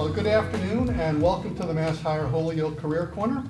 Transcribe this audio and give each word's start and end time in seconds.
Uh, 0.00 0.08
Good 0.08 0.26
afternoon 0.26 0.98
and 0.98 1.20
welcome 1.20 1.54
to 1.56 1.66
the 1.66 1.74
Mass 1.74 2.00
Hire 2.00 2.26
Holyoke 2.26 2.78
Career 2.78 3.08
Corner. 3.08 3.44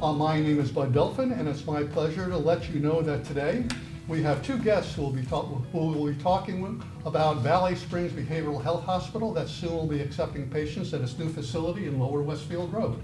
Uh, 0.00 0.12
My 0.12 0.38
name 0.40 0.60
is 0.60 0.70
Bud 0.70 0.94
Delphin 0.94 1.32
and 1.32 1.48
it's 1.48 1.66
my 1.66 1.82
pleasure 1.82 2.28
to 2.28 2.36
let 2.36 2.70
you 2.70 2.78
know 2.78 3.02
that 3.02 3.24
today 3.24 3.64
we 4.06 4.22
have 4.22 4.40
two 4.40 4.56
guests 4.58 4.94
who 4.94 5.02
will 5.02 5.10
be 5.10 5.24
talk- 5.24 5.48
who 5.72 5.78
will 5.78 6.06
be 6.06 6.14
talking 6.14 6.60
with- 6.60 6.80
about 7.04 7.38
Valley 7.38 7.74
Springs 7.74 8.12
Behavioral 8.12 8.62
Health 8.62 8.84
Hospital 8.84 9.34
that 9.34 9.48
soon 9.48 9.72
will 9.72 9.88
be 9.88 10.00
accepting 10.00 10.48
patients 10.48 10.94
at 10.94 11.00
its 11.00 11.18
new 11.18 11.28
facility 11.28 11.88
in 11.88 11.98
Lower 11.98 12.22
Westfield 12.22 12.72
Road. 12.72 13.00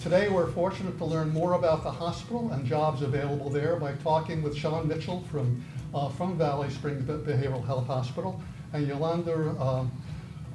Today, 0.00 0.28
we're 0.28 0.46
fortunate 0.46 0.98
to 0.98 1.04
learn 1.04 1.32
more 1.32 1.54
about 1.54 1.82
the 1.82 1.90
hospital 1.90 2.52
and 2.52 2.64
jobs 2.64 3.02
available 3.02 3.50
there 3.50 3.74
by 3.74 3.94
talking 3.94 4.44
with 4.44 4.54
Sean 4.56 4.86
Mitchell 4.86 5.24
from, 5.28 5.60
uh, 5.92 6.08
from 6.08 6.38
Valley 6.38 6.70
Springs 6.70 7.02
Behavioral 7.02 7.66
Health 7.66 7.88
Hospital 7.88 8.40
and 8.72 8.86
Yolanda 8.86 9.60
um, 9.60 9.90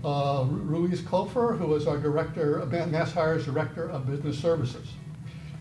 uh, 0.03 0.45
Ruiz 0.49 1.01
Klopfer, 1.01 1.57
who 1.57 1.73
is 1.75 1.87
our 1.87 1.97
director, 1.97 2.65
Mass 2.65 3.13
Hire's 3.13 3.45
Director 3.45 3.89
of 3.89 4.05
Business 4.07 4.37
Services. 4.37 4.87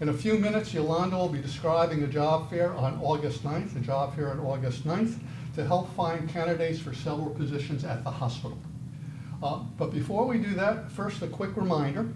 In 0.00 0.10
a 0.10 0.12
few 0.12 0.38
minutes, 0.38 0.74
Yolanda 0.74 1.16
will 1.16 1.30
be 1.30 1.40
describing 1.40 2.02
a 2.02 2.06
job 2.06 2.50
fair 2.50 2.74
on 2.74 3.00
August 3.02 3.44
9th, 3.44 3.76
a 3.76 3.80
job 3.80 4.14
fair 4.14 4.30
on 4.30 4.40
August 4.40 4.86
9th, 4.86 5.18
to 5.54 5.64
help 5.64 5.94
find 5.96 6.28
candidates 6.28 6.78
for 6.78 6.92
several 6.92 7.30
positions 7.30 7.82
at 7.84 8.04
the 8.04 8.10
hospital. 8.10 8.58
Uh, 9.42 9.60
But 9.78 9.92
before 9.92 10.26
we 10.26 10.38
do 10.38 10.54
that, 10.54 10.90
first 10.90 11.22
a 11.22 11.26
quick 11.26 11.56
reminder 11.56 12.08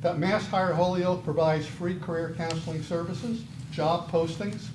that 0.00 0.18
Mass 0.18 0.46
Hire 0.46 0.74
Holyoke 0.74 1.24
provides 1.24 1.66
free 1.66 1.98
career 1.98 2.34
counseling 2.36 2.82
services, 2.82 3.42
job 3.72 4.10
postings, 4.10 4.68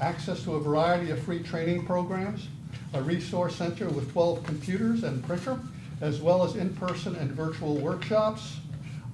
access 0.00 0.42
to 0.44 0.54
a 0.54 0.60
variety 0.60 1.10
of 1.10 1.18
free 1.20 1.42
training 1.42 1.86
programs, 1.86 2.48
a 2.92 3.02
resource 3.02 3.56
center 3.56 3.88
with 3.88 4.12
12 4.12 4.44
computers 4.44 5.02
and 5.02 5.24
printer, 5.24 5.58
as 6.00 6.20
well 6.20 6.42
as 6.44 6.56
in-person 6.56 7.16
and 7.16 7.30
virtual 7.32 7.76
workshops 7.76 8.58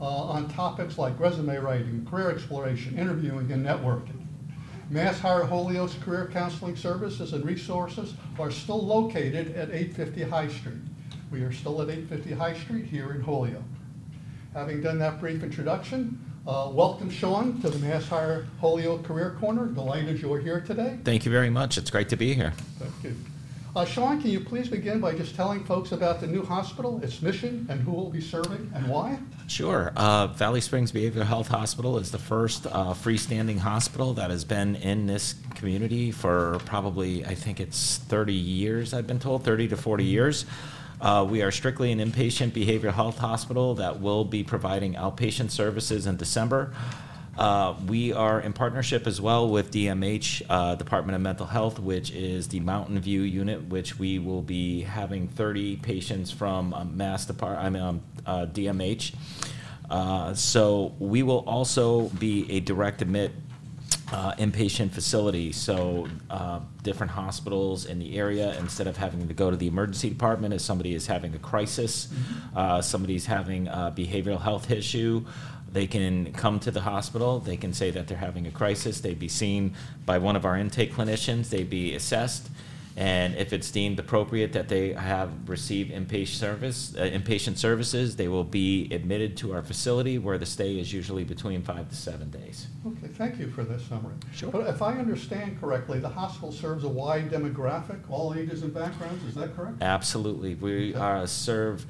uh, 0.01 0.05
on 0.05 0.49
topics 0.49 0.99
like 0.99 1.19
resume 1.19 1.57
writing, 1.59 2.07
career 2.11 2.31
exploration, 2.31 2.99
interviewing, 2.99 3.51
and 3.53 3.65
networking. 3.65 4.23
Mass 4.91 5.19
Hire 5.19 5.45
Holyoke's 5.45 5.95
career 5.95 6.29
counseling 6.33 6.77
services 6.77 7.33
and 7.33 7.45
resources 7.45 8.15
are 8.39 8.51
still 8.51 8.85
located 8.85 9.55
at 9.55 9.71
850 9.71 10.23
High 10.25 10.49
Street. 10.49 10.75
We 11.31 11.43
are 11.43 11.53
still 11.53 11.81
at 11.81 11.89
850 11.89 12.33
High 12.35 12.59
Street 12.59 12.87
here 12.87 13.13
in 13.13 13.23
Holyoke. 13.23 13.63
Having 14.53 14.83
done 14.83 14.99
that 14.99 15.19
brief 15.19 15.43
introduction, 15.43 16.23
uh, 16.47 16.69
welcome 16.71 17.09
Sean 17.09 17.61
to 17.63 17.71
the 17.71 17.79
Mass 17.79 18.07
Hire 18.07 18.47
Holyoke 18.61 19.05
Career 19.05 19.37
Corner. 19.41 19.67
Delighted 19.67 20.21
you're 20.21 20.41
here 20.41 20.61
today. 20.61 20.99
Thank 21.05 21.25
you 21.25 21.31
very 21.31 21.49
much. 21.49 21.79
It's 21.79 21.91
great 21.91 22.09
to 22.11 22.17
be 22.17 22.35
here. 22.35 22.53
Thank 22.79 23.05
you. 23.05 23.17
Uh, 23.75 23.87
Sean, 23.87 24.21
can 24.21 24.31
you 24.31 24.39
please 24.39 24.69
begin 24.69 25.01
by 25.01 25.15
just 25.15 25.35
telling 25.35 25.65
folks 25.65 25.93
about 25.93 26.21
the 26.21 26.27
new 26.27 26.45
hospital, 26.45 27.01
its 27.03 27.23
mission, 27.23 27.67
and 27.71 27.81
who 27.81 27.91
will 27.91 28.11
be 28.11 28.21
serving 28.21 28.71
and 28.75 28.87
why? 28.87 29.19
Sure. 29.49 29.95
Uh, 29.97 30.27
Valley 30.27 30.61
Springs 30.61 30.93
Behavioral 30.93 31.25
Health 31.25 31.49
Hospital 31.49 31.97
is 31.97 32.11
the 32.11 32.19
first 32.19 32.67
uh, 32.67 32.93
freestanding 32.93 33.57
hospital 33.57 34.13
that 34.13 34.29
has 34.29 34.45
been 34.45 34.77
in 34.77 35.07
this 35.07 35.37
community 35.55 36.11
for 36.11 36.61
probably, 36.67 37.25
I 37.25 37.35
think 37.35 37.61
it's 37.61 37.97
30 37.97 38.35
years, 38.35 38.93
I've 38.93 39.07
been 39.07 39.21
told, 39.21 39.43
30 39.43 39.69
to 39.69 39.77
40 39.79 40.05
years. 40.05 40.45
Uh, 41.01 41.27
we 41.29 41.41
are 41.41 41.51
strictly 41.51 41.93
an 41.93 41.99
inpatient 41.99 42.51
behavioral 42.51 42.93
health 42.93 43.17
hospital 43.17 43.75
that 43.77 44.03
will 44.03 44.27
be 44.27 44.45
providing 44.45 44.95
outpatient 44.97 45.51
services 45.51 46.07
in 46.07 46.19
December. 46.19 46.75
Uh, 47.37 47.75
we 47.87 48.13
are 48.13 48.41
in 48.41 48.53
partnership 48.53 49.07
as 49.07 49.21
well 49.21 49.49
with 49.49 49.71
DMH, 49.71 50.43
uh, 50.51 50.75
Department 50.75 51.17
of 51.17 51.23
Mental 51.23 51.47
Health, 51.47 51.79
which 51.79 52.11
is 52.11 52.49
the 52.49 52.61
Mountain 52.61 52.99
View 53.01 53.23
unit, 53.23 53.69
which 53.69 53.99
we 53.99 54.19
will 54.19 54.43
be 54.43 54.83
having 54.83 55.29
30 55.29 55.77
patients 55.77 56.31
from 56.31 56.75
um, 56.75 56.97
Mass 56.97 57.25
Depart, 57.25 57.59
I 57.59 57.71
mean, 57.71 57.83
um, 57.83 58.03
uh, 58.27 58.47
DMH. 58.47 59.15
Uh, 59.89 60.35
so 60.35 60.95
we 60.99 61.23
will 61.23 61.45
also 61.47 62.09
be 62.11 62.51
a 62.51 62.61
direct 62.61 63.01
admit 63.01 63.33
uh, 64.13 64.35
inpatient 64.35 64.91
facility. 64.91 65.53
So 65.53 66.09
uh, 66.29 66.61
different 66.83 67.13
hospitals 67.13 67.87
in 67.87 67.99
the 67.99 68.19
area, 68.19 68.55
instead 68.59 68.87
of 68.87 68.97
having 68.99 69.27
to 69.27 69.35
go 69.35 69.51
to 69.51 69.57
the 69.57 69.67
emergency 69.67 70.11
department 70.11 70.53
if 70.53 70.61
somebody 70.61 70.95
is 70.95 71.07
having 71.07 71.35
a 71.35 71.39
crisis, 71.39 72.09
uh, 72.55 72.83
somebody's 72.83 73.25
having 73.25 73.69
a 73.69 73.93
behavioral 73.97 74.41
health 74.41 74.71
issue, 74.71 75.25
they 75.73 75.87
can 75.87 76.33
come 76.33 76.61
to 76.61 76.71
the 76.71 76.83
hospital. 76.83 77.41
They 77.41 77.57
can 77.57 77.73
say 77.73 77.91
that 77.91 78.07
they're 78.07 78.19
having 78.19 78.47
a 78.47 78.51
crisis. 78.51 79.01
They'd 79.01 79.19
be 79.19 79.29
seen 79.29 79.75
by 80.05 80.19
one 80.19 80.37
of 80.37 80.45
our 80.45 80.57
intake 80.57 80.93
clinicians. 80.93 81.49
They'd 81.49 81.71
be 81.71 81.95
assessed. 81.95 82.49
And 82.95 83.35
if 83.37 83.55
it's 83.55 83.71
deemed 83.71 83.99
appropriate 83.99 84.53
that 84.53 84.69
they 84.69 84.93
have 84.93 85.49
received 85.49 85.93
inpatient 85.93 86.37
service, 86.37 86.95
uh, 86.95 87.01
inpatient 87.01 87.57
services, 87.57 88.17
they 88.17 88.29
will 88.29 88.45
be 88.45 88.89
admitted 88.91 89.37
to 89.39 89.55
our 89.55 89.63
facility 89.63 90.19
where 90.19 90.37
the 90.37 90.45
stay 90.45 90.79
is 90.79 90.93
usually 90.93 91.25
between 91.25 91.63
five 91.63 91.89
to 91.89 91.97
seven 91.97 92.31
days. 92.31 92.67
Okay, 92.87 93.09
thank 93.15 93.39
you 93.39 93.51
for 93.51 93.65
this 93.65 93.83
summary. 93.87 94.15
Sure. 94.35 94.51
But 94.51 94.67
if 94.67 94.83
I 94.83 94.93
understand 94.99 95.59
correctly, 95.59 96.01
the 96.01 96.09
hospital 96.11 96.53
serves 96.53 96.85
a 96.85 96.89
wide 96.89 97.31
demographic, 97.31 97.99
all 98.11 98.35
ages 98.35 98.63
and 98.63 98.75
backgrounds, 98.75 99.25
is 99.25 99.35
that 99.37 99.57
correct? 99.57 99.81
Absolutely. 99.81 100.55
We 100.57 100.95
uh, 100.95 101.25
serve 101.25 101.87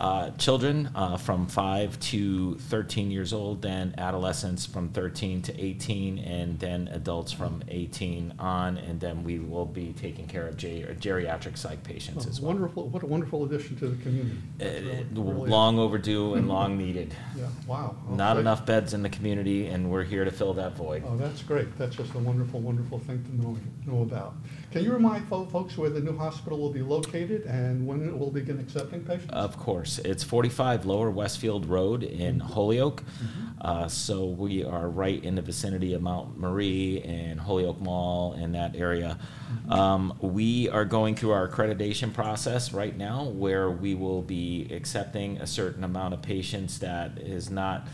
uh, 0.00 0.30
children 0.32 0.90
uh, 0.94 1.16
from 1.16 1.46
5 1.46 1.98
to 2.00 2.54
13 2.56 3.10
years 3.10 3.32
old, 3.32 3.62
then 3.62 3.94
adolescents 3.98 4.66
from 4.66 4.88
13 4.90 5.42
to 5.42 5.60
18, 5.60 6.18
and 6.18 6.58
then 6.58 6.88
adults 6.92 7.32
from 7.32 7.62
18 7.68 8.34
on, 8.38 8.76
and 8.78 9.00
then 9.00 9.24
we 9.24 9.38
will 9.38 9.64
be 9.66 9.92
taking 10.00 10.26
care 10.26 10.46
of 10.48 10.56
ger- 10.56 10.94
geriatric 11.00 11.56
psych 11.56 11.82
patients 11.82 12.26
Oh, 12.26 12.30
as 12.30 12.40
well. 12.40 12.52
Wonderful, 12.52 12.88
what 12.88 13.02
a 13.02 13.06
wonderful 13.06 13.44
addition 13.44 13.76
to 13.76 13.88
the 13.88 14.02
community. 14.02 14.36
Really- 14.60 14.90
Uh, 14.92 15.04
really- 15.22 15.50
Long 15.50 15.78
overdue 15.78 16.34
and 16.34 16.48
long 16.48 16.76
needed. 16.76 17.14
Yeah, 17.36 17.46
wow. 17.66 17.94
Not 18.10 18.36
enough 18.38 18.66
beds 18.66 18.92
in 18.94 19.02
the 19.02 19.08
community, 19.08 19.66
and 19.66 19.90
we're 19.90 20.04
here 20.04 20.24
to 20.24 20.30
fill 20.30 20.54
that 20.54 20.76
void. 20.76 21.02
Oh, 21.06 21.16
that's 21.16 21.42
great. 21.42 21.76
That's 21.78 21.96
just 21.96 22.14
a 22.14 22.18
wonderful, 22.18 22.60
wonderful 22.60 22.98
thing 22.98 23.22
to 23.24 23.42
know, 23.42 23.56
know 23.86 24.02
about. 24.02 24.34
Can 24.72 24.84
you 24.84 24.92
remind 24.92 25.26
fo- 25.28 25.46
folks 25.46 25.78
where 25.78 25.88
the 25.90 26.00
new 26.00 26.16
hospital 26.16 26.58
will 26.58 26.72
be 26.72 26.82
located 26.82 27.44
and 27.46 27.86
when 27.86 28.06
it 28.06 28.16
will 28.18 28.30
begin 28.30 28.58
accepting 28.58 29.00
patients? 29.04 29.30
Of 29.30 29.56
course. 29.58 29.85
It's 29.86 30.22
45 30.22 30.86
Lower 30.86 31.10
Westfield 31.10 31.66
Road 31.66 32.02
in 32.02 32.40
Holyoke. 32.40 33.02
Mm-hmm. 33.02 33.46
Uh, 33.60 33.88
so 33.88 34.26
we 34.26 34.64
are 34.64 34.88
right 34.88 35.22
in 35.22 35.34
the 35.34 35.42
vicinity 35.42 35.94
of 35.94 36.02
Mont 36.02 36.38
Marie 36.38 37.00
and 37.02 37.40
Holyoke 37.40 37.80
Mall 37.80 38.34
and 38.34 38.54
that 38.54 38.76
area. 38.76 39.18
Mm-hmm. 39.18 39.72
Um, 39.72 40.18
we 40.20 40.68
are 40.68 40.84
going 40.84 41.14
through 41.14 41.32
our 41.32 41.48
accreditation 41.48 42.12
process 42.12 42.72
right 42.72 42.96
now 42.96 43.24
where 43.24 43.70
we 43.70 43.94
will 43.94 44.22
be 44.22 44.68
accepting 44.70 45.38
a 45.38 45.46
certain 45.46 45.84
amount 45.84 46.14
of 46.14 46.22
patients 46.22 46.78
that 46.80 47.18
is 47.18 47.50
not 47.50 47.88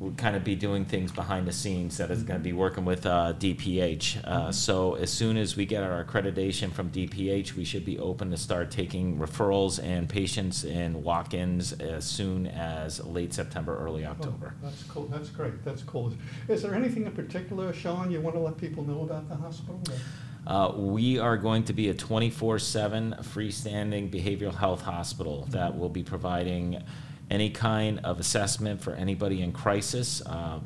would 0.00 0.16
kind 0.16 0.34
of 0.34 0.42
be 0.42 0.54
doing 0.54 0.86
things 0.86 1.12
behind 1.12 1.46
the 1.46 1.52
scenes 1.52 1.98
that 1.98 2.10
is 2.10 2.22
going 2.22 2.40
to 2.40 2.42
be 2.42 2.54
working 2.54 2.86
with 2.86 3.04
uh, 3.04 3.34
DPH. 3.38 4.24
Uh, 4.24 4.50
so 4.50 4.94
as 4.94 5.12
soon 5.12 5.36
as 5.36 5.56
we 5.56 5.66
get 5.66 5.82
our 5.82 6.02
accreditation 6.02 6.72
from 6.72 6.88
DPH, 6.88 7.54
we 7.54 7.64
should 7.64 7.84
be 7.84 7.98
open 7.98 8.30
to 8.30 8.36
start 8.38 8.70
taking 8.70 9.18
referrals 9.18 9.82
and 9.82 10.08
patients 10.08 10.64
and 10.64 11.04
walk-ins 11.04 11.74
as 11.74 12.06
soon 12.06 12.46
as 12.46 13.04
late 13.04 13.34
September, 13.34 13.76
early 13.78 14.06
Oh, 14.06 14.12
October. 14.12 14.54
That's 14.62 14.82
cool, 14.84 15.04
that's 15.04 15.28
great, 15.28 15.62
that's 15.66 15.82
cool. 15.82 16.14
Is 16.48 16.62
there 16.62 16.74
anything 16.74 17.04
in 17.04 17.12
particular, 17.12 17.70
Sean, 17.74 18.10
you 18.10 18.22
want 18.22 18.36
to 18.36 18.40
let 18.40 18.56
people 18.56 18.82
know 18.82 19.02
about 19.02 19.28
the 19.28 19.36
hospital? 19.36 19.82
Uh, 20.46 20.72
we 20.76 21.18
are 21.18 21.36
going 21.36 21.62
to 21.64 21.74
be 21.74 21.90
a 21.90 21.94
24/7 21.94 23.22
freestanding 23.22 24.10
behavioral 24.10 24.54
health 24.54 24.80
hospital 24.80 25.46
that 25.50 25.78
will 25.78 25.90
be 25.90 26.02
providing 26.02 26.82
any 27.30 27.50
kind 27.50 28.00
of 28.04 28.18
assessment 28.18 28.82
for 28.82 28.92
anybody 28.92 29.40
in 29.42 29.52
crisis. 29.52 30.20
Uh, 30.26 30.58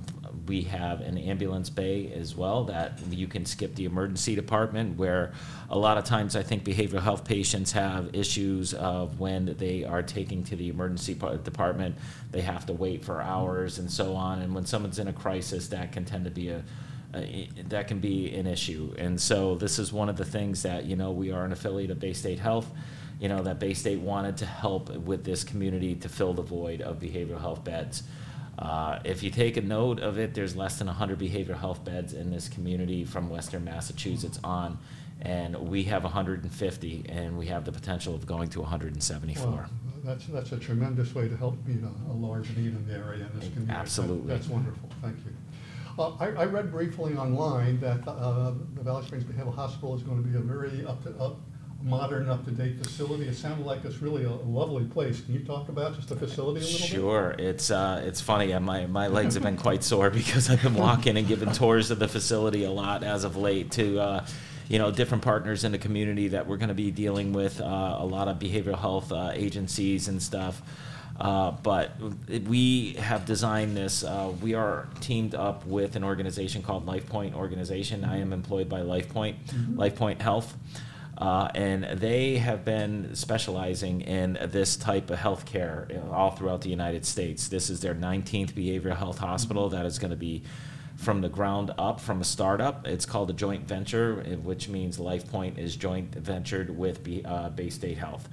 we 0.46 0.62
have 0.62 1.00
an 1.00 1.16
ambulance 1.16 1.70
bay 1.70 2.12
as 2.12 2.34
well 2.36 2.64
that 2.64 2.98
you 3.10 3.26
can 3.26 3.46
skip 3.46 3.74
the 3.76 3.84
emergency 3.84 4.34
department 4.34 4.98
where 4.98 5.32
a 5.70 5.78
lot 5.78 5.96
of 5.96 6.04
times 6.04 6.36
I 6.36 6.42
think 6.42 6.64
behavioral 6.64 7.00
health 7.00 7.24
patients 7.24 7.72
have 7.72 8.14
issues 8.14 8.74
of 8.74 9.20
when 9.20 9.54
they 9.58 9.84
are 9.84 10.02
taking 10.02 10.44
to 10.44 10.56
the 10.56 10.68
emergency 10.68 11.14
department, 11.14 11.96
they 12.30 12.42
have 12.42 12.66
to 12.66 12.72
wait 12.72 13.04
for 13.04 13.22
hours 13.22 13.78
and 13.78 13.90
so 13.90 14.14
on. 14.14 14.42
And 14.42 14.54
when 14.54 14.66
someone's 14.66 14.98
in 14.98 15.08
a 15.08 15.12
crisis, 15.12 15.68
that 15.68 15.92
can 15.92 16.04
tend 16.04 16.24
to 16.24 16.30
be 16.30 16.48
a 16.50 16.62
i- 17.14 17.48
that 17.68 17.86
can 17.86 18.00
be 18.00 18.34
an 18.34 18.46
issue. 18.46 18.92
And 18.98 19.20
so 19.20 19.54
this 19.54 19.78
is 19.78 19.92
one 19.92 20.08
of 20.08 20.16
the 20.16 20.24
things 20.24 20.62
that, 20.62 20.84
you 20.84 20.96
know, 20.96 21.12
we 21.12 21.30
are 21.30 21.44
an 21.44 21.52
affiliate 21.52 21.90
of 21.92 22.00
Bay 22.00 22.12
State 22.12 22.40
Health, 22.40 22.68
you 23.20 23.28
know, 23.28 23.42
that 23.42 23.58
Bay 23.58 23.74
State 23.74 24.00
wanted 24.00 24.36
to 24.38 24.46
help 24.46 24.90
with 24.96 25.24
this 25.24 25.44
community 25.44 25.94
to 25.96 26.08
fill 26.08 26.34
the 26.34 26.42
void 26.42 26.80
of 26.82 26.98
behavioral 27.00 27.40
health 27.40 27.64
beds. 27.64 28.02
Uh, 28.58 28.98
if 29.04 29.22
you 29.22 29.30
take 29.30 29.56
a 29.56 29.60
note 29.62 30.00
of 30.00 30.18
it, 30.18 30.34
there's 30.34 30.54
less 30.54 30.78
than 30.78 30.86
100 30.86 31.18
behavioral 31.18 31.58
health 31.58 31.84
beds 31.84 32.12
in 32.12 32.30
this 32.30 32.48
community 32.48 33.04
from 33.04 33.28
Western 33.28 33.64
Massachusetts 33.64 34.38
on, 34.44 34.78
and 35.22 35.56
we 35.68 35.82
have 35.84 36.04
150, 36.04 37.04
and 37.08 37.36
we 37.36 37.46
have 37.46 37.64
the 37.64 37.72
potential 37.72 38.14
of 38.14 38.26
going 38.26 38.48
to 38.50 38.60
174. 38.60 39.46
Well, 39.50 39.66
That's, 40.04 40.26
that's 40.26 40.52
a 40.52 40.56
tremendous 40.58 41.14
way 41.14 41.28
to 41.28 41.36
help 41.36 41.56
meet 41.66 41.80
a, 41.82 42.12
a 42.12 42.14
large 42.14 42.48
need 42.56 42.66
in 42.68 42.86
the 42.86 42.94
area 42.94 43.26
in 43.32 43.40
this 43.40 43.48
community. 43.48 43.66
That- 43.66 43.78
Absolutely. 43.78 44.28
That's 44.28 44.48
wonderful, 44.48 44.88
thank 45.02 45.16
you. 45.18 45.32
Uh, 45.98 46.10
I, 46.18 46.26
I 46.26 46.44
read 46.46 46.70
briefly 46.72 47.14
online 47.16 47.78
that, 47.80 48.06
uh, 48.06 48.52
the 48.74 48.82
Valley 48.82 49.04
Springs 49.06 49.24
Behavioral 49.24 49.54
Hospital 49.54 49.94
is 49.96 50.02
going 50.02 50.22
to 50.22 50.28
be 50.28 50.36
a 50.36 50.40
very 50.40 50.84
up 50.84 51.02
to, 51.04 51.10
up, 51.20 51.38
modern, 51.84 52.28
up-to-date 52.30 52.82
facility. 52.82 53.28
It 53.28 53.34
sounded 53.34 53.66
like 53.66 53.84
it's 53.84 54.00
really 54.00 54.24
a 54.24 54.30
lovely 54.30 54.84
place. 54.84 55.20
Can 55.20 55.34
you 55.34 55.44
talk 55.44 55.68
about 55.68 55.94
just 55.94 56.08
the 56.08 56.16
facility 56.16 56.60
a 56.60 56.64
little 56.64 56.80
bit? 56.80 56.88
Sure. 56.88 57.34
It's 57.38 57.70
uh, 57.70 58.02
it's 58.04 58.20
funny. 58.20 58.58
My 58.58 58.86
my 58.86 59.06
legs 59.08 59.34
have 59.34 59.42
been 59.42 59.58
quite 59.58 59.84
sore 59.84 60.10
because 60.22 60.50
I've 60.50 60.62
been 60.62 60.74
walking 60.74 61.16
and 61.16 61.28
giving 61.28 61.52
tours 61.52 61.90
of 61.90 61.98
the 61.98 62.08
facility 62.08 62.64
a 62.64 62.70
lot 62.70 63.04
as 63.04 63.24
of 63.24 63.36
late 63.36 63.70
to. 63.72 64.00
Uh, 64.00 64.26
you 64.66 64.78
know, 64.78 64.90
different 64.90 65.22
partners 65.22 65.62
in 65.64 65.72
the 65.72 65.78
community 65.78 66.28
that 66.28 66.46
we're 66.46 66.56
going 66.56 66.70
to 66.70 66.74
be 66.74 66.90
dealing 66.90 67.34
with, 67.34 67.60
uh, 67.60 67.64
a 67.98 68.06
lot 68.06 68.28
of 68.28 68.38
behavioral 68.38 68.78
health 68.78 69.12
uh, 69.12 69.30
agencies 69.34 70.08
and 70.08 70.22
stuff. 70.22 70.62
Uh, 71.20 71.50
but 71.62 71.92
we 72.46 72.94
have 72.94 73.26
designed 73.26 73.76
this. 73.76 74.02
Uh, 74.02 74.32
we 74.40 74.54
are 74.54 74.88
teamed 75.00 75.34
up 75.34 75.66
with 75.66 75.96
an 75.96 76.02
organization 76.02 76.62
called 76.62 76.86
LifePoint 76.86 77.34
Organization. 77.34 78.04
I 78.04 78.18
am 78.20 78.32
employed 78.32 78.68
by 78.68 78.80
LifePoint, 78.80 79.34
LifePoint 79.74 80.22
Health. 80.22 80.56
Uh, 81.16 81.48
and 81.54 81.84
they 81.98 82.38
have 82.38 82.64
been 82.64 83.14
specializing 83.14 84.00
in 84.00 84.36
this 84.46 84.76
type 84.76 85.10
of 85.10 85.18
healthcare 85.18 85.88
you 85.88 85.96
know, 85.96 86.10
all 86.12 86.32
throughout 86.32 86.60
the 86.62 86.68
United 86.68 87.06
States. 87.06 87.48
This 87.48 87.70
is 87.70 87.80
their 87.80 87.94
19th 87.94 88.52
behavioral 88.52 88.96
health 88.96 89.18
hospital 89.18 89.68
that 89.70 89.86
is 89.86 89.98
going 89.98 90.10
to 90.10 90.16
be 90.16 90.42
from 90.96 91.20
the 91.20 91.28
ground 91.28 91.72
up 91.78 92.00
from 92.00 92.20
a 92.20 92.24
startup. 92.24 92.86
It's 92.86 93.06
called 93.06 93.30
a 93.30 93.32
joint 93.32 93.66
venture, 93.66 94.24
eh, 94.26 94.34
which 94.34 94.68
means 94.68 94.98
LifePoint 94.98 95.58
is 95.58 95.76
joint 95.76 96.14
ventured 96.14 96.76
with 96.76 97.04
B, 97.04 97.22
uh, 97.24 97.50
Bay 97.50 97.70
State 97.70 97.98
Health. 97.98 98.28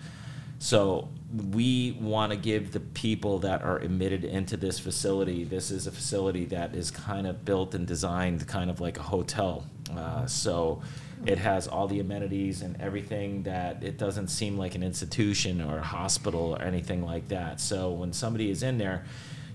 So 0.57 1.09
we 1.51 1.97
want 1.99 2.31
to 2.31 2.37
give 2.37 2.71
the 2.71 2.79
people 2.79 3.39
that 3.39 3.63
are 3.63 3.79
admitted 3.79 4.23
into 4.23 4.57
this 4.57 4.77
facility. 4.77 5.43
This 5.43 5.71
is 5.71 5.87
a 5.87 5.91
facility 5.91 6.45
that 6.45 6.75
is 6.75 6.91
kind 6.91 7.25
of 7.25 7.43
built 7.43 7.73
and 7.73 7.87
designed 7.87 8.47
kind 8.47 8.69
of 8.69 8.79
like 8.79 8.99
a 8.99 9.03
hotel. 9.03 9.65
Uh, 9.95 10.27
so 10.27 10.83
it 11.25 11.37
has 11.37 11.67
all 11.67 11.87
the 11.87 11.99
amenities 11.99 12.61
and 12.61 12.79
everything 12.81 13.43
that 13.43 13.83
it 13.83 13.97
doesn't 13.97 14.29
seem 14.29 14.57
like 14.57 14.75
an 14.75 14.83
institution 14.83 15.61
or 15.61 15.77
a 15.77 15.83
hospital 15.83 16.55
or 16.55 16.61
anything 16.61 17.03
like 17.05 17.27
that. 17.29 17.59
So 17.59 17.91
when 17.91 18.13
somebody 18.13 18.49
is 18.49 18.63
in 18.63 18.77
there, 18.77 19.05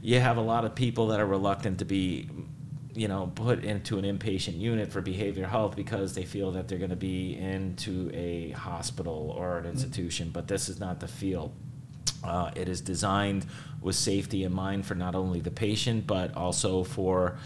you 0.03 0.21
have 0.21 0.37
a 0.37 0.43
lot 0.43 0.65
of 0.65 0.75
people 0.75 1.09
that 1.09 1.21
are 1.21 1.27
reluctant 1.27 1.79
to 1.81 1.85
be 1.85 2.29
you 2.97 3.09
know, 3.09 3.31
put 3.35 3.63
into 3.63 3.99
an 3.99 4.05
inpatient 4.05 4.59
unit 4.59 4.91
for 4.91 5.03
behavioral 5.03 5.49
health 5.49 5.77
because 5.77 6.15
they 6.15 6.25
feel 6.25 6.53
that 6.53 6.67
they're 6.67 6.79
going 6.79 6.91
to 6.91 6.97
be 6.97 7.37
into 7.37 8.11
a 8.15 8.51
hospital 8.53 9.35
or 9.37 9.59
an 9.59 9.67
institution, 9.67 10.31
but 10.33 10.49
this 10.49 10.71
is 10.71 10.81
not 10.81 10.99
the 10.99 11.07
field. 11.07 11.53
Uh, 12.25 12.51
it 12.57 12.69
is 12.69 12.81
designed 12.81 13.45
with 13.83 13.95
safety 13.95 14.45
in 14.45 14.53
mind 14.53 14.87
for 14.87 14.95
not 14.95 15.15
only 15.15 15.41
the 15.41 15.51
patient 15.51 16.07
but 16.07 16.35
also 16.35 16.83
for 16.83 17.37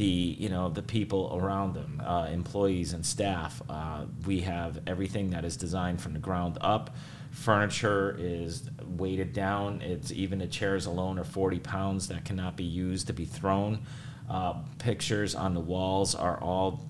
the 0.00 0.34
you 0.38 0.48
know 0.48 0.70
the 0.70 0.82
people 0.82 1.38
around 1.38 1.74
them, 1.74 2.02
uh, 2.02 2.26
employees 2.32 2.94
and 2.94 3.04
staff. 3.04 3.60
Uh, 3.68 4.06
we 4.26 4.40
have 4.40 4.80
everything 4.86 5.28
that 5.28 5.44
is 5.44 5.58
designed 5.58 6.00
from 6.00 6.14
the 6.14 6.18
ground 6.18 6.56
up. 6.62 6.96
Furniture 7.32 8.16
is 8.18 8.70
weighted 8.82 9.34
down. 9.34 9.82
It's 9.82 10.10
even 10.10 10.38
the 10.38 10.46
chairs 10.46 10.86
alone 10.86 11.18
are 11.18 11.24
40 11.24 11.58
pounds 11.58 12.08
that 12.08 12.24
cannot 12.24 12.56
be 12.56 12.64
used 12.64 13.08
to 13.08 13.12
be 13.12 13.26
thrown. 13.26 13.82
Uh, 14.30 14.54
pictures 14.78 15.34
on 15.34 15.52
the 15.52 15.60
walls 15.60 16.14
are 16.14 16.40
all 16.40 16.88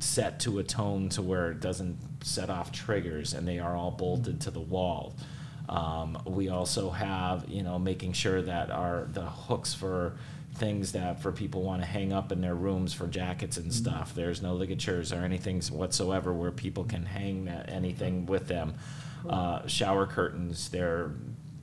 set 0.00 0.40
to 0.40 0.58
a 0.58 0.64
tone 0.64 1.10
to 1.10 1.22
where 1.22 1.52
it 1.52 1.60
doesn't 1.60 1.96
set 2.24 2.50
off 2.50 2.72
triggers, 2.72 3.34
and 3.34 3.46
they 3.46 3.60
are 3.60 3.76
all 3.76 3.92
bolted 3.92 4.40
to 4.40 4.50
the 4.50 4.58
wall. 4.58 5.14
Um, 5.68 6.20
we 6.26 6.48
also 6.48 6.90
have, 6.90 7.48
you 7.48 7.62
know, 7.62 7.78
making 7.78 8.14
sure 8.14 8.42
that 8.42 8.72
our 8.72 9.06
the 9.12 9.26
hooks 9.26 9.72
for 9.72 10.16
things 10.60 10.92
that 10.92 11.20
for 11.20 11.32
people 11.32 11.62
want 11.62 11.80
to 11.82 11.88
hang 11.88 12.12
up 12.12 12.30
in 12.30 12.40
their 12.40 12.54
rooms 12.54 12.92
for 12.92 13.06
jackets 13.08 13.56
and 13.56 13.72
stuff. 13.72 14.14
There's 14.14 14.42
no 14.42 14.54
ligatures 14.54 15.12
or 15.12 15.24
anything 15.24 15.60
whatsoever 15.62 16.32
where 16.32 16.52
people 16.52 16.84
can 16.84 17.04
hang 17.06 17.46
that- 17.46 17.70
anything 17.70 18.26
with 18.26 18.46
them. 18.46 18.74
Uh, 19.28 19.66
shower 19.66 20.06
curtains, 20.06 20.68
they're 20.68 21.12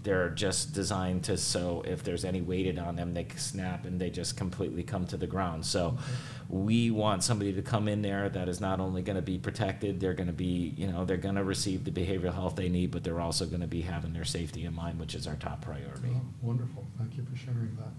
they're 0.04 0.30
just 0.30 0.74
designed 0.74 1.22
to 1.26 1.36
so 1.38 1.84
if 1.86 2.02
there's 2.02 2.24
any 2.24 2.40
weighted 2.42 2.80
on 2.80 2.96
them, 2.96 3.14
they 3.14 3.28
snap 3.36 3.84
and 3.86 4.00
they 4.00 4.10
just 4.10 4.38
completely 4.38 4.82
come 4.82 5.06
to 5.06 5.18
the 5.18 5.28
ground. 5.28 5.66
So 5.66 5.98
we 6.48 6.92
want 6.92 7.24
somebody 7.24 7.52
to 7.54 7.62
come 7.62 7.90
in 7.90 8.02
there 8.02 8.30
that 8.30 8.48
is 8.48 8.62
not 8.62 8.80
only 8.80 9.02
going 9.02 9.18
to 9.18 9.22
be 9.22 9.38
protected, 9.38 10.00
they're 10.00 10.14
going 10.14 10.28
to 10.28 10.34
be, 10.34 10.74
you 10.78 10.88
know, 10.88 11.04
they're 11.04 11.18
going 11.18 11.36
to 11.36 11.44
receive 11.44 11.84
the 11.84 11.92
behavioral 11.92 12.34
health 12.34 12.56
they 12.56 12.70
need, 12.70 12.90
but 12.92 13.04
they're 13.04 13.20
also 13.20 13.46
going 13.46 13.60
to 13.62 13.68
be 13.68 13.82
having 13.82 14.14
their 14.14 14.24
safety 14.24 14.64
in 14.64 14.74
mind, 14.74 14.98
which 14.98 15.14
is 15.14 15.28
our 15.28 15.36
top 15.36 15.62
priority. 15.62 16.10
Oh, 16.16 16.22
Wonderful, 16.42 16.88
thank 16.98 17.18
you 17.18 17.26
for 17.30 17.36
sharing 17.36 17.76
that. 17.76 17.92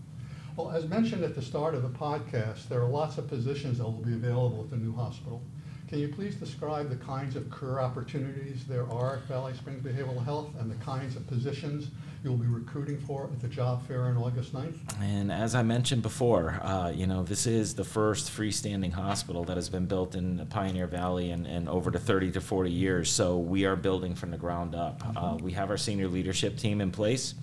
Well, 0.58 0.72
as 0.72 0.88
mentioned 0.88 1.22
at 1.22 1.36
the 1.36 1.40
start 1.40 1.76
of 1.76 1.82
the 1.82 1.88
podcast, 1.88 2.66
there 2.68 2.82
are 2.82 2.88
lots 2.88 3.16
of 3.16 3.28
positions 3.28 3.78
that 3.78 3.84
will 3.84 3.92
be 3.92 4.14
available 4.14 4.64
at 4.64 4.70
the 4.70 4.76
new 4.76 4.92
hospital. 4.92 5.40
Can 5.86 6.00
you 6.00 6.08
please 6.08 6.34
describe 6.34 6.90
the 6.90 6.96
kinds 6.96 7.36
of 7.36 7.48
career 7.48 7.78
opportunities 7.78 8.64
there 8.64 8.84
are 8.90 9.18
at 9.18 9.22
Valley 9.26 9.54
Springs 9.54 9.80
Behavioral 9.80 10.22
Health 10.24 10.50
and 10.58 10.68
the 10.68 10.84
kinds 10.84 11.14
of 11.14 11.24
positions 11.28 11.92
you'll 12.24 12.36
be 12.36 12.48
recruiting 12.48 12.98
for 12.98 13.30
at 13.32 13.40
the 13.40 13.46
job 13.46 13.86
fair 13.86 14.06
on 14.06 14.16
August 14.16 14.52
9th? 14.52 14.74
And 15.00 15.30
as 15.30 15.54
I 15.54 15.62
mentioned 15.62 16.02
before, 16.02 16.58
uh, 16.64 16.90
you 16.92 17.06
know, 17.06 17.22
this 17.22 17.46
is 17.46 17.76
the 17.76 17.84
first 17.84 18.28
freestanding 18.28 18.92
hospital 18.92 19.44
that 19.44 19.56
has 19.56 19.68
been 19.68 19.86
built 19.86 20.16
in 20.16 20.44
Pioneer 20.50 20.88
Valley 20.88 21.30
in, 21.30 21.46
in 21.46 21.68
over 21.68 21.92
to 21.92 22.00
30 22.00 22.32
to 22.32 22.40
40 22.40 22.68
years. 22.68 23.12
So 23.12 23.38
we 23.38 23.64
are 23.64 23.76
building 23.76 24.16
from 24.16 24.32
the 24.32 24.38
ground 24.38 24.74
up. 24.74 25.04
Uh, 25.16 25.38
we 25.40 25.52
have 25.52 25.70
our 25.70 25.78
senior 25.78 26.08
leadership 26.08 26.58
team 26.58 26.80
in 26.80 26.90
place. 26.90 27.36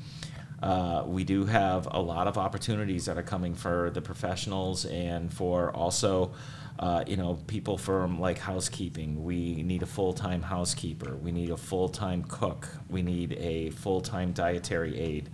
Uh, 0.65 1.03
we 1.05 1.23
do 1.23 1.45
have 1.45 1.87
a 1.91 2.01
lot 2.01 2.25
of 2.27 2.39
opportunities 2.39 3.05
that 3.05 3.19
are 3.19 3.23
coming 3.23 3.53
for 3.53 3.91
the 3.91 4.01
professionals 4.01 4.83
and 4.85 5.31
for 5.31 5.69
also, 5.75 6.33
uh, 6.79 7.03
you 7.05 7.15
know, 7.15 7.37
people 7.45 7.77
from 7.77 8.19
like 8.19 8.39
housekeeping. 8.39 9.23
We 9.23 9.61
need 9.61 9.83
a 9.83 9.85
full-time 9.85 10.41
housekeeper. 10.41 11.17
We 11.17 11.31
need 11.31 11.51
a 11.51 11.57
full-time 11.57 12.23
cook. 12.23 12.67
We 12.89 13.03
need 13.03 13.33
a 13.33 13.69
full-time 13.69 14.31
dietary 14.31 14.99
aide. 14.99 15.29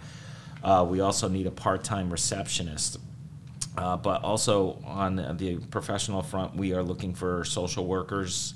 Uh, 0.61 0.85
we 0.89 0.99
also 0.99 1.29
need 1.29 1.47
a 1.47 1.51
part-time 1.51 2.09
receptionist. 2.09 2.97
Uh, 3.77 3.95
but 3.95 4.21
also 4.23 4.81
on 4.83 5.15
the 5.37 5.59
professional 5.69 6.21
front, 6.21 6.57
we 6.57 6.73
are 6.73 6.83
looking 6.83 7.13
for 7.15 7.45
social 7.45 7.85
workers. 7.87 8.53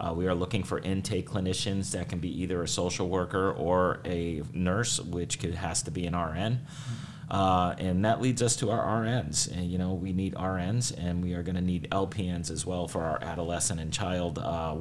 Uh, 0.00 0.12
we 0.14 0.26
are 0.26 0.34
looking 0.34 0.62
for 0.62 0.78
intake 0.80 1.28
clinicians 1.28 1.92
that 1.92 2.08
can 2.08 2.18
be 2.18 2.42
either 2.42 2.62
a 2.62 2.68
social 2.68 3.08
worker 3.08 3.52
or 3.52 4.00
a 4.04 4.42
nurse, 4.52 5.00
which 5.00 5.38
could, 5.38 5.54
has 5.54 5.82
to 5.82 5.90
be 5.90 6.06
an 6.06 6.16
RN. 6.16 6.60
Uh, 7.30 7.74
and 7.78 8.04
that 8.04 8.20
leads 8.20 8.42
us 8.42 8.56
to 8.56 8.70
our 8.70 9.02
RNs. 9.02 9.50
And, 9.50 9.70
you 9.70 9.78
know, 9.78 9.94
we 9.94 10.12
need 10.12 10.34
RNs, 10.34 10.96
and 10.96 11.22
we 11.22 11.34
are 11.34 11.42
going 11.42 11.54
to 11.54 11.62
need 11.62 11.88
LPNs 11.90 12.50
as 12.50 12.66
well 12.66 12.86
for 12.86 13.02
our 13.02 13.22
adolescent 13.22 13.80
and 13.80 13.92
child 13.92 14.38
uh, 14.38 14.76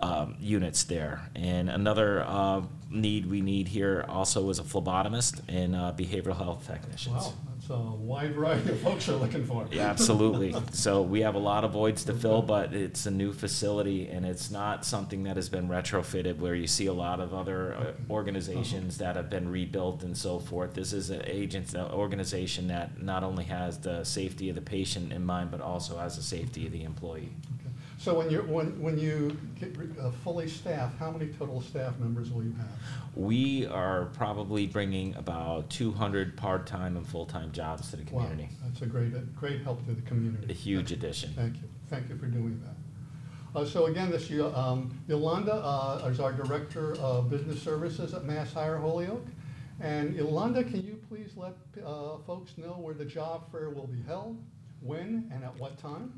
um, 0.00 0.36
units 0.40 0.84
there. 0.84 1.28
And 1.34 1.68
another 1.68 2.24
uh, 2.26 2.62
need 2.90 3.26
we 3.26 3.40
need 3.42 3.68
here 3.68 4.04
also 4.08 4.48
is 4.50 4.58
a 4.58 4.62
phlebotomist 4.62 5.42
and 5.48 5.74
behavioral 5.96 6.36
health 6.36 6.66
technicians. 6.66 7.16
Wow, 7.16 7.32
that's 7.68 7.80
a 7.80 7.82
wide 7.82 8.34
variety 8.34 8.70
of 8.70 8.80
folks 8.80 9.06
you're 9.06 9.16
looking 9.16 9.44
for. 9.44 9.66
Yeah, 9.70 9.88
absolutely. 9.88 10.54
So 10.72 11.02
we 11.02 11.22
have 11.22 11.34
a 11.34 11.40
lot 11.40 11.64
of 11.64 11.72
voids 11.72 12.04
to 12.04 12.14
fill, 12.14 12.42
but 12.42 12.72
it's 12.72 13.06
a 13.06 13.10
new 13.10 13.32
facility 13.32 14.08
and 14.08 14.24
it's 14.24 14.50
not 14.50 14.84
something 14.84 15.24
that 15.24 15.36
has 15.36 15.48
been 15.48 15.68
retrofitted 15.68 16.38
where 16.38 16.54
you 16.54 16.66
see 16.66 16.86
a 16.86 16.92
lot 16.92 17.20
of 17.20 17.34
other 17.34 17.74
uh, 17.74 18.12
organizations 18.12 18.98
that 18.98 19.16
have 19.16 19.28
been 19.28 19.50
rebuilt 19.50 20.02
and 20.02 20.16
so 20.16 20.38
forth. 20.38 20.74
This 20.74 20.92
is 20.92 21.10
an 21.10 21.22
agent, 21.24 21.74
an 21.74 21.90
organization 21.90 22.68
that 22.68 23.02
not 23.02 23.24
only 23.24 23.44
has 23.44 23.78
the 23.78 24.04
safety 24.04 24.48
of 24.48 24.54
the 24.54 24.62
patient 24.62 25.12
in 25.12 25.24
mind, 25.24 25.50
but 25.50 25.60
also 25.60 25.98
has 25.98 26.16
the 26.16 26.22
safety 26.22 26.66
of 26.66 26.72
the 26.72 26.84
employee. 26.84 27.30
So 27.98 28.16
when 28.16 28.30
you're, 28.30 28.44
when, 28.44 28.80
when 28.80 28.96
you 28.96 29.36
get 29.58 29.76
re- 29.76 29.88
uh, 30.00 30.12
fully 30.22 30.48
staffed, 30.48 30.96
how 31.00 31.10
many 31.10 31.26
total 31.32 31.60
staff 31.60 31.98
members 31.98 32.30
will 32.30 32.44
you 32.44 32.52
have? 32.52 32.68
We 33.16 33.66
are 33.66 34.04
probably 34.14 34.68
bringing 34.68 35.16
about 35.16 35.68
200 35.70 36.36
part-time 36.36 36.96
and 36.96 37.04
full-time 37.04 37.50
jobs 37.50 37.90
to 37.90 37.96
the 37.96 38.04
Wow, 38.14 38.22
community. 38.22 38.50
That's 38.62 38.82
a 38.82 38.86
great, 38.86 39.34
great 39.34 39.62
help 39.62 39.84
to 39.86 39.94
the 39.94 40.02
community. 40.02 40.46
A 40.48 40.54
huge 40.54 40.92
addition. 40.92 41.32
Thank 41.34 41.56
you, 41.56 41.68
thank 41.88 42.08
you 42.08 42.16
for 42.16 42.26
doing 42.26 42.62
that. 42.64 43.58
Uh, 43.60 43.64
So 43.64 43.86
again, 43.86 44.12
this, 44.12 44.30
year, 44.30 44.44
um, 44.44 44.96
Yolanda 45.08 45.54
uh, 45.54 46.08
is 46.08 46.20
our 46.20 46.32
Director 46.32 46.94
of 47.00 47.28
Business 47.28 47.60
Services 47.60 48.14
at 48.14 48.24
Mass 48.24 48.52
Hire 48.52 48.78
Holyoke. 48.78 49.26
And 49.80 50.14
Yolanda, 50.14 50.62
can 50.62 50.84
you 50.86 51.00
please 51.08 51.32
let 51.36 51.54
uh, 51.84 52.18
folks 52.18 52.56
know 52.58 52.74
where 52.78 52.94
the 52.94 53.04
job 53.04 53.50
fair 53.50 53.70
will 53.70 53.86
be 53.88 54.02
held, 54.06 54.40
when, 54.80 55.28
and 55.34 55.42
at 55.42 55.56
what 55.58 55.78
time? 55.78 56.12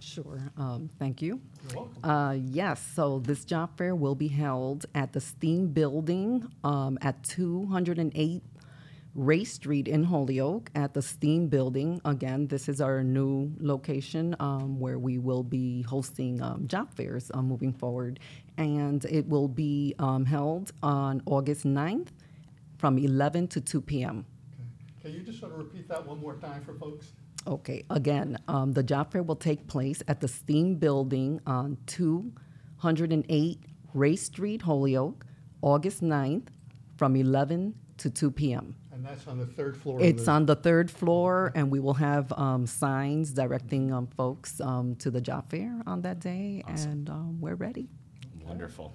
Sure, 0.00 0.50
um, 0.56 0.90
thank 0.98 1.22
you. 1.22 1.40
You're 1.70 1.82
welcome. 1.82 2.04
Uh, 2.04 2.32
yes, 2.32 2.86
so 2.94 3.20
this 3.20 3.44
job 3.44 3.70
fair 3.76 3.94
will 3.94 4.14
be 4.14 4.28
held 4.28 4.86
at 4.94 5.12
the 5.12 5.20
STEAM 5.20 5.68
Building 5.68 6.46
um, 6.62 6.98
at 7.00 7.22
208 7.24 8.42
Race 9.14 9.52
Street 9.52 9.86
in 9.86 10.02
Holyoke 10.02 10.70
at 10.74 10.92
the 10.92 11.00
STEAM 11.00 11.46
Building. 11.46 12.00
Again, 12.04 12.48
this 12.48 12.68
is 12.68 12.80
our 12.80 13.04
new 13.04 13.52
location 13.60 14.34
um, 14.40 14.80
where 14.80 14.98
we 14.98 15.18
will 15.18 15.44
be 15.44 15.82
hosting 15.82 16.42
um, 16.42 16.66
job 16.66 16.92
fairs 16.94 17.30
uh, 17.32 17.40
moving 17.40 17.72
forward. 17.72 18.18
And 18.58 19.04
it 19.04 19.28
will 19.28 19.46
be 19.46 19.94
um, 20.00 20.24
held 20.24 20.72
on 20.82 21.22
August 21.26 21.64
9th 21.64 22.08
from 22.78 22.98
11 22.98 23.48
to 23.48 23.60
2 23.60 23.80
p.m. 23.82 24.26
Okay. 25.00 25.10
Can 25.10 25.12
you 25.12 25.24
just 25.24 25.38
sort 25.38 25.52
of 25.52 25.58
repeat 25.58 25.88
that 25.88 26.04
one 26.04 26.18
more 26.18 26.34
time 26.34 26.64
for 26.64 26.74
folks? 26.74 27.12
Okay, 27.46 27.84
again, 27.90 28.38
um, 28.48 28.72
the 28.72 28.82
job 28.82 29.12
fair 29.12 29.22
will 29.22 29.36
take 29.36 29.66
place 29.66 30.02
at 30.08 30.20
the 30.20 30.28
STEAM 30.28 30.76
Building 30.76 31.40
on 31.46 31.76
208 31.86 33.60
Race 33.92 34.22
Street, 34.22 34.62
Holyoke, 34.62 35.26
August 35.60 36.02
9th 36.02 36.46
from 36.96 37.16
11 37.16 37.74
to 37.98 38.08
2 38.10 38.30
p.m. 38.30 38.74
And 38.92 39.04
that's 39.04 39.26
on 39.26 39.38
the 39.38 39.46
third 39.46 39.76
floor? 39.76 39.98
of 40.00 40.04
It's 40.06 40.24
the- 40.24 40.30
on 40.30 40.46
the 40.46 40.56
third 40.56 40.90
floor, 40.90 41.52
and 41.54 41.70
we 41.70 41.80
will 41.80 41.94
have 41.94 42.32
um, 42.32 42.66
signs 42.66 43.32
directing 43.32 43.92
um, 43.92 44.06
folks 44.06 44.58
um, 44.60 44.94
to 44.96 45.10
the 45.10 45.20
job 45.20 45.50
fair 45.50 45.82
on 45.86 46.00
that 46.02 46.20
day, 46.20 46.62
Awesome. 46.66 46.90
and 46.92 47.10
um, 47.10 47.40
we're 47.40 47.56
ready. 47.56 47.88
Wonderful. 48.46 48.94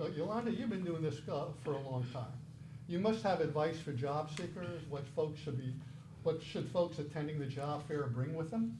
Uh, 0.00 0.06
Yolanda, 0.16 0.50
you've 0.50 0.70
been 0.70 0.82
doing 0.84 1.02
this 1.02 1.20
uh, 1.30 1.44
for 1.62 1.74
a 1.74 1.80
long 1.80 2.04
time. 2.12 2.32
You 2.88 2.98
must 2.98 3.22
have 3.22 3.40
advice 3.40 3.78
for 3.78 3.92
job 3.92 4.30
seekers, 4.36 4.80
what 4.88 5.06
folks 5.14 5.38
should 5.40 5.58
be, 5.58 5.74
what 6.22 6.42
should 6.42 6.68
folks 6.70 6.98
attending 6.98 7.38
the 7.38 7.46
job 7.46 7.86
fair 7.88 8.04
bring 8.04 8.34
with 8.34 8.50
them? 8.50 8.78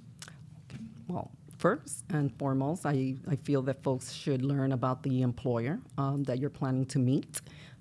Well, 1.09 1.31
first 1.59 2.05
and 2.11 2.37
foremost, 2.39 2.87
I, 2.87 3.17
I 3.29 3.37
feel 3.37 3.63
that 3.63 3.83
folks 3.83 4.13
should 4.13 4.43
learn 4.43 4.73
about 4.73 5.03
the 5.03 5.23
employer 5.23 5.81
um, 5.99 6.25
that 6.25 6.39
you're 6.39 6.51
planning 6.51 6.87
to 6.87 6.99
meet. 6.99 7.41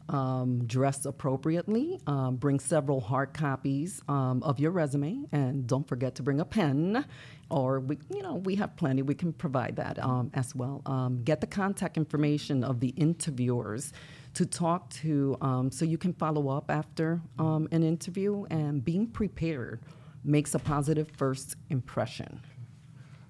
Um, 0.10 0.66
dress 0.66 1.06
appropriately. 1.06 2.00
Um, 2.08 2.38
bring 2.38 2.60
several 2.60 3.00
hard 3.00 3.32
copies 3.34 4.02
um, 4.08 4.42
of 4.42 4.60
your 4.60 4.72
resume, 4.72 5.26
and 5.32 5.68
don't 5.68 5.88
forget 5.88 6.16
to 6.16 6.24
bring 6.24 6.40
a 6.40 6.46
pen. 6.46 7.06
Or 7.52 7.80
we, 7.80 8.00
you 8.12 8.24
know, 8.24 8.36
we 8.36 8.56
have 8.56 8.76
plenty. 8.76 9.04
We 9.04 9.14
can 9.14 9.34
provide 9.34 9.76
that 9.76 10.04
um, 10.04 10.32
as 10.34 10.56
well. 10.56 10.82
Um, 10.88 11.22
get 11.24 11.42
the 11.42 11.48
contact 11.48 11.96
information 11.96 12.64
of 12.64 12.80
the 12.80 12.90
interviewers 12.90 13.94
to 14.34 14.46
talk 14.46 14.90
to, 14.90 15.38
um, 15.42 15.72
so 15.72 15.86
you 15.86 15.98
can 15.98 16.14
follow 16.14 16.50
up 16.50 16.70
after 16.70 17.22
um, 17.38 17.68
an 17.72 17.84
interview. 17.84 18.46
And 18.50 18.84
being 18.84 19.08
prepared 19.08 19.82
makes 20.24 20.54
a 20.56 20.60
positive 20.60 21.10
first 21.18 21.56
impression. 21.70 22.42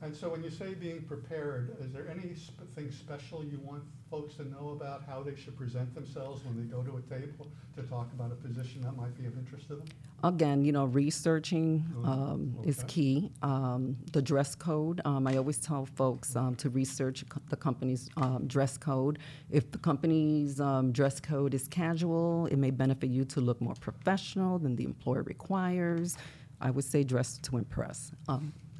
And 0.01 0.15
so 0.15 0.29
when 0.29 0.43
you 0.43 0.49
say 0.49 0.73
being 0.73 1.01
prepared, 1.01 1.75
is 1.81 1.91
there 1.91 2.07
anything 2.09 2.91
special 2.91 3.43
you 3.43 3.59
want 3.61 3.83
folks 4.09 4.35
to 4.35 4.47
know 4.47 4.69
about 4.69 5.03
how 5.05 5.21
they 5.21 5.35
should 5.35 5.57
present 5.57 5.93
themselves 5.93 6.41
when 6.45 6.55
they 6.55 6.63
go 6.63 6.81
to 6.81 6.97
a 6.97 7.01
table 7.01 7.51
to 7.75 7.83
talk 7.83 8.07
about 8.13 8.31
a 8.31 8.35
position 8.35 8.81
that 8.81 8.95
might 8.95 9.15
be 9.17 9.25
of 9.25 9.37
interest 9.37 9.67
to 9.67 9.75
them? 9.75 9.87
Again, 10.23 10.63
you 10.63 10.71
know, 10.71 10.85
researching 10.85 11.85
um, 12.05 12.57
is 12.63 12.83
key. 12.87 13.29
Um, 13.41 13.97
the 14.13 14.21
dress 14.21 14.55
code, 14.55 15.01
um, 15.03 15.27
I 15.27 15.35
always 15.35 15.57
tell 15.57 15.85
folks 15.85 16.33
um, 16.33 16.55
to 16.55 16.69
research 16.69 17.25
co- 17.27 17.41
the 17.49 17.57
company's 17.57 18.09
um, 18.15 18.47
dress 18.47 18.77
code. 18.77 19.19
If 19.49 19.69
the 19.71 19.77
company's 19.77 20.61
um, 20.61 20.93
dress 20.93 21.19
code 21.19 21.53
is 21.53 21.67
casual, 21.67 22.45
it 22.47 22.57
may 22.57 22.71
benefit 22.71 23.09
you 23.09 23.25
to 23.25 23.41
look 23.41 23.59
more 23.59 23.75
professional 23.75 24.59
than 24.59 24.77
the 24.77 24.85
employer 24.85 25.23
requires. 25.23 26.17
I 26.61 26.71
would 26.71 26.85
say 26.85 27.03
dress 27.03 27.37
to 27.39 27.57
impress. 27.57 28.11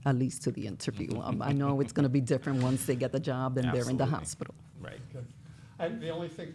At 0.05 0.17
least 0.17 0.43
to 0.43 0.51
the 0.51 0.65
interview. 0.65 1.19
Um, 1.21 1.41
I 1.41 1.51
know 1.51 1.81
it's 1.81 1.91
going 1.91 2.03
to 2.03 2.09
be 2.09 2.21
different 2.21 2.63
once 2.63 2.85
they 2.85 2.95
get 2.95 3.11
the 3.11 3.19
job 3.19 3.57
and 3.57 3.65
they're 3.67 3.89
in 3.89 3.97
the 3.97 4.03
Absolutely. 4.03 4.09
hospital. 4.17 4.55
Right. 4.79 4.99
Okay. 5.13 5.25
And 5.79 6.01
the 6.01 6.09
only 6.09 6.29
thing, 6.29 6.53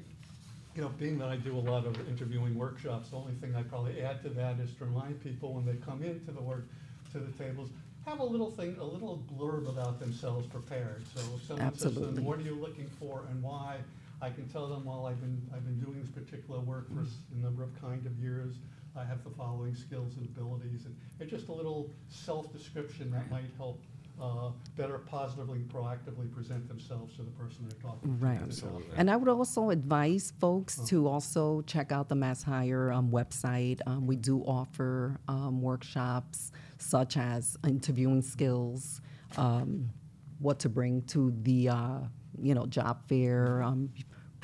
you 0.75 0.81
know, 0.83 0.89
being 0.99 1.19
that 1.19 1.29
I 1.29 1.37
do 1.37 1.55
a 1.57 1.61
lot 1.61 1.85
of 1.87 1.97
interviewing 2.09 2.55
workshops, 2.55 3.11
the 3.11 3.17
only 3.17 3.35
thing 3.35 3.55
I'd 3.55 3.69
probably 3.69 4.01
add 4.03 4.23
to 4.23 4.31
that 4.31 4.59
is 4.61 4.73
to 4.77 4.87
remind 4.87 5.23
people 5.23 5.53
when 5.53 5.67
they 5.67 5.75
come 5.85 6.03
into 6.03 6.31
the 6.33 6.41
work, 6.41 6.65
to 7.13 7.19
the 7.19 7.31
tables, 7.33 7.69
have 8.07 8.21
a 8.21 8.25
little 8.25 8.51
thing, 8.51 8.77
a 8.81 8.85
little 8.85 9.23
blurb 9.39 9.69
about 9.69 10.01
themselves 10.01 10.47
prepared. 10.47 11.03
So 11.15 11.21
if 11.37 11.47
someone 11.47 11.73
says, 11.75 11.81
to 11.83 11.89
them, 12.01 12.03
Absolutely. 12.09 12.23
what 12.23 12.39
are 12.39 12.43
you 12.43 12.55
looking 12.55 12.89
for 12.99 13.25
and 13.31 13.43
why? 13.43 13.77
I 14.23 14.31
can 14.31 14.49
tell 14.49 14.69
them, 14.69 14.87
well, 14.87 15.07
I've 15.07 15.21
been, 15.21 15.41
I've 15.55 15.65
been 15.65 15.79
doing 15.81 16.01
this 16.01 16.11
particular 16.11 16.61
work 16.61 16.87
for 16.95 17.03
s- 17.03 17.09
a 17.39 17.43
number 17.45 17.63
of 17.63 17.79
kind 17.81 18.07
of 18.07 18.19
years. 18.19 18.55
I 18.97 19.05
have 19.05 19.25
the 19.25 19.31
following 19.31 19.75
skills 19.75 20.17
and 20.17 20.27
abilities, 20.27 20.85
and 20.87 20.97
it's 21.19 21.31
just 21.31 21.49
a 21.49 21.53
little 21.53 21.91
self-description 22.09 23.11
that 23.11 23.29
might 23.31 23.51
help 23.57 23.81
uh, 24.21 24.51
better 24.77 24.99
positively, 24.99 25.59
proactively 25.61 26.33
present 26.33 26.69
themselves 26.69 27.17
to 27.17 27.23
the 27.23 27.31
person 27.33 27.67
they're 27.69 27.81
talking 27.81 28.17
to. 28.17 28.25
Right. 28.25 28.39
Absolutely. 28.41 28.87
And 28.97 29.11
I 29.11 29.17
would 29.17 29.29
also 29.29 29.71
advise 29.71 30.33
folks 30.41 30.79
to 30.87 31.09
also 31.09 31.63
check 31.63 31.91
out 31.91 32.09
the 32.09 32.15
Mass 32.15 32.43
Hire 32.43 32.93
um, 32.93 33.11
website. 33.11 33.81
Um, 33.87 34.07
we 34.07 34.15
do 34.15 34.43
offer 34.43 35.19
um, 35.27 35.61
workshops 35.61 36.53
such 36.79 37.17
as 37.17 37.57
interviewing 37.67 38.23
skills, 38.23 39.01
um, 39.37 39.91
what 40.39 40.61
to 40.61 40.69
bring 40.69 41.03
to 41.03 41.35
the 41.43 41.71
uh, 41.71 41.99
you 42.41 42.55
know 42.55 42.67
job 42.67 43.01
fair, 43.09 43.63
um, 43.63 43.91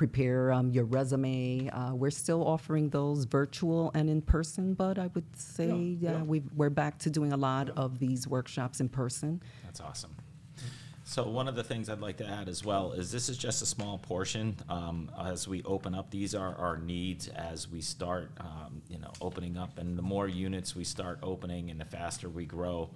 prepare 0.05 0.51
um, 0.51 0.71
your 0.71 0.87
resume. 0.87 1.69
Uh, 1.69 1.95
we're 1.95 2.09
still 2.09 2.43
offering 2.49 2.89
those 2.89 3.25
virtual 3.25 3.91
and 3.93 4.09
in 4.09 4.23
person, 4.23 4.73
but 4.73 4.99
I 4.99 5.11
would 5.15 5.27
say 5.37 5.69
Yeah, 5.69 6.13
yeah. 6.13 6.23
we 6.23 6.41
we're 6.57 6.71
back 6.71 6.97
to 7.01 7.11
doing 7.11 7.35
a 7.35 7.37
lot 7.37 7.69
of 7.77 7.99
these 7.99 8.27
workshops 8.27 8.81
in 8.81 8.89
person. 8.89 9.43
That's 9.63 9.79
awesome. 9.79 10.17
So 11.05 11.29
one 11.29 11.49
of 11.49 11.55
the 11.55 11.63
things 11.63 11.91
I'd 11.91 12.01
like 12.01 12.17
to 12.17 12.27
add 12.27 12.49
as 12.49 12.65
well 12.65 12.93
is 12.93 13.13
this 13.13 13.29
is 13.29 13.37
just 13.37 13.61
a 13.61 13.67
small 13.67 13.99
portion. 13.99 14.57
Um, 14.71 15.11
as 15.23 15.47
we 15.47 15.63
open 15.65 15.95
up, 15.95 16.11
these 16.11 16.35
are 16.35 16.55
our 16.57 16.79
needs 16.79 17.29
as 17.29 17.69
we 17.69 17.83
start, 17.83 18.31
um, 18.41 18.81
you 18.89 18.99
know, 19.01 19.13
opening 19.21 19.59
up. 19.59 19.77
And 19.77 19.99
the 19.99 20.03
more 20.03 20.29
units 20.29 20.75
we 20.75 20.85
start 20.85 21.19
opening 21.23 21.71
and 21.71 21.79
the 21.79 21.85
faster 21.85 22.31
we 22.31 22.47
grow, 22.47 22.89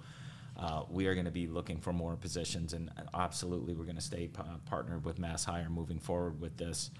uh, 0.57 0.83
we 0.89 1.07
are 1.07 1.13
going 1.13 1.25
to 1.25 1.31
be 1.31 1.47
looking 1.47 1.79
for 1.79 1.93
more 1.93 2.15
positions. 2.15 2.73
And 2.73 2.91
absolutely, 3.13 3.73
we're 3.73 3.83
going 3.85 3.95
to 3.97 4.01
stay 4.01 4.27
pa- 4.27 4.59
partnered 4.65 5.03
with 5.05 5.19
Mass 5.19 5.43
Hire 5.43 5.69
moving 5.69 5.99
forward 5.99 6.39
with 6.39 6.57
this. 6.57 6.91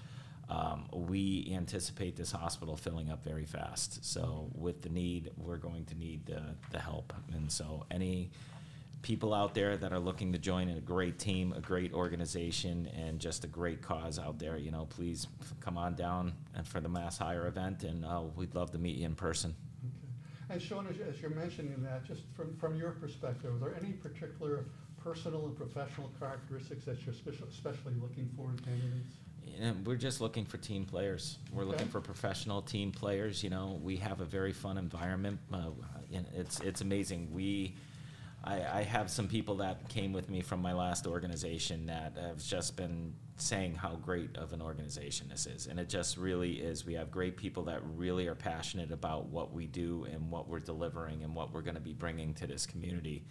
Um, 0.48 0.86
we 0.92 1.50
anticipate 1.52 2.16
this 2.16 2.30
hospital 2.30 2.76
filling 2.76 3.10
up 3.10 3.24
very 3.24 3.46
fast. 3.46 4.04
So 4.04 4.48
with 4.54 4.82
the 4.82 4.88
need, 4.88 5.30
we're 5.36 5.56
going 5.56 5.84
to 5.86 5.94
need 5.96 6.26
the, 6.26 6.42
the 6.70 6.78
help. 6.78 7.12
And 7.32 7.50
so 7.50 7.84
any 7.90 8.30
people 9.02 9.34
out 9.34 9.54
there 9.54 9.76
that 9.76 9.92
are 9.92 9.98
looking 9.98 10.32
to 10.32 10.38
join 10.38 10.68
a 10.68 10.80
great 10.80 11.18
team, 11.18 11.52
a 11.56 11.60
great 11.60 11.92
organization, 11.92 12.88
and 12.96 13.18
just 13.20 13.44
a 13.44 13.46
great 13.46 13.82
cause 13.82 14.18
out 14.18 14.38
there, 14.38 14.56
you 14.56 14.70
know, 14.70 14.86
please 14.86 15.26
f- 15.40 15.54
come 15.60 15.78
on 15.78 15.94
down 15.94 16.32
and 16.54 16.66
for 16.66 16.80
the 16.80 16.88
Mass 16.88 17.18
Hire 17.18 17.46
event, 17.46 17.84
and 17.84 18.04
uh, 18.04 18.22
we'd 18.34 18.54
love 18.54 18.70
to 18.72 18.78
meet 18.78 18.96
you 18.96 19.06
in 19.06 19.14
person. 19.14 19.54
Okay. 20.46 20.54
And 20.54 20.62
Sean, 20.62 20.86
as 20.86 20.96
as 21.00 21.20
you're 21.20 21.30
mentioning 21.30 21.82
that, 21.82 22.04
just 22.04 22.22
from, 22.34 22.56
from 22.56 22.76
your 22.76 22.92
perspective, 22.92 23.54
are 23.54 23.58
there 23.58 23.76
any 23.80 23.92
particular 23.92 24.64
personal 25.02 25.46
and 25.46 25.56
professional 25.56 26.10
characteristics 26.18 26.84
that 26.84 27.04
you're 27.04 27.14
speci- 27.14 27.48
especially 27.48 27.94
looking 28.00 28.28
for 28.36 28.50
in 28.50 28.58
candidates? 28.58 29.16
And 29.60 29.86
we're 29.86 29.96
just 29.96 30.20
looking 30.20 30.44
for 30.44 30.58
team 30.58 30.84
players. 30.84 31.38
We're 31.52 31.64
looking 31.64 31.88
for 31.88 32.00
professional 32.00 32.60
team 32.62 32.90
players. 32.92 33.42
You 33.42 33.50
know, 33.50 33.80
we 33.82 33.96
have 33.96 34.20
a 34.20 34.24
very 34.24 34.52
fun 34.52 34.76
environment. 34.76 35.38
Uh, 35.52 35.70
and 36.12 36.26
it's 36.34 36.60
it's 36.60 36.80
amazing. 36.80 37.28
We, 37.32 37.74
I, 38.46 38.78
I 38.78 38.82
have 38.82 39.10
some 39.10 39.26
people 39.26 39.56
that 39.56 39.88
came 39.88 40.12
with 40.12 40.30
me 40.30 40.40
from 40.40 40.62
my 40.62 40.72
last 40.72 41.06
organization 41.06 41.86
that 41.86 42.16
have 42.20 42.42
just 42.42 42.76
been 42.76 43.14
saying 43.36 43.74
how 43.74 43.96
great 43.96 44.36
of 44.36 44.52
an 44.52 44.62
organization 44.62 45.28
this 45.28 45.46
is, 45.46 45.66
and 45.66 45.80
it 45.80 45.88
just 45.88 46.16
really 46.16 46.52
is. 46.52 46.86
We 46.86 46.94
have 46.94 47.10
great 47.10 47.36
people 47.36 47.64
that 47.64 47.80
really 47.96 48.28
are 48.28 48.34
passionate 48.34 48.92
about 48.92 49.26
what 49.26 49.52
we 49.52 49.66
do 49.66 50.06
and 50.10 50.30
what 50.30 50.48
we're 50.48 50.60
delivering 50.60 51.22
and 51.22 51.34
what 51.34 51.52
we're 51.52 51.62
going 51.62 51.74
to 51.74 51.80
be 51.80 51.92
bringing 51.92 52.34
to 52.34 52.46
this 52.46 52.66
community. 52.66 53.24